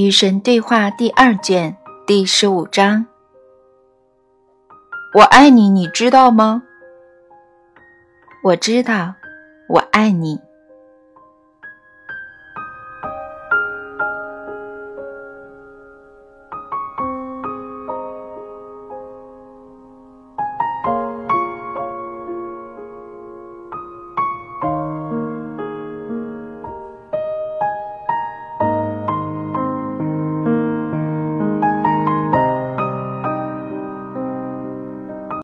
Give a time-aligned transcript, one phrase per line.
[0.00, 1.76] 与神对话第二卷
[2.06, 3.04] 第十五章。
[5.12, 6.62] 我爱你你知道吗？
[8.42, 9.12] 我知道
[9.68, 10.40] 我爱你。